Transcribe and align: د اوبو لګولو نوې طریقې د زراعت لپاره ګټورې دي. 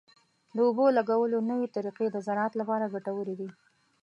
د 0.55 0.57
اوبو 0.67 0.85
لګولو 0.97 1.37
نوې 1.49 1.67
طریقې 1.75 2.07
د 2.11 2.17
زراعت 2.27 2.53
لپاره 2.61 2.91
ګټورې 2.93 3.35
دي. 3.39 3.49